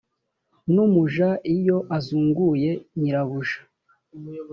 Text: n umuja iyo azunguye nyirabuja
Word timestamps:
n 0.73 0.75
umuja 0.85 1.29
iyo 1.55 1.77
azunguye 1.97 2.71
nyirabuja 2.99 3.59